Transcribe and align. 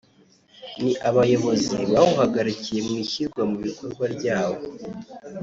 ni 0.81 0.91
Abayobozi 1.09 1.75
bawuhagarikiye 1.91 2.79
mu 2.87 2.93
ishyirwa 3.03 3.41
mu 3.51 3.57
bikorwa 3.65 4.05
ryawo 4.15 4.59